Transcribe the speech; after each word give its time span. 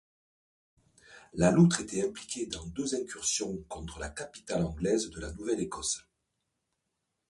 Le 1.35 1.51
Loutre 1.51 1.81
était 1.81 2.03
impliqué 2.03 2.47
dans 2.47 2.65
deux 2.65 2.95
incursions 2.95 3.57
contre 3.69 3.99
la 3.99 4.09
capitale 4.09 4.63
anglaise 4.65 5.11
de 5.11 5.19
la 5.21 5.31
Nouvelle-Écosse. 5.31 6.07